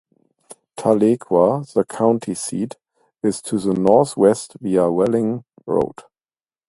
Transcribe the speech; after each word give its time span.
Tahlequah, 0.77 1.71
the 1.73 1.85
county 1.85 2.33
seat, 2.33 2.73
is 3.21 3.39
to 3.43 3.59
the 3.59 3.75
northwest 3.75 4.57
via 4.59 4.89
Welling 4.89 5.43
Road. 5.67 5.99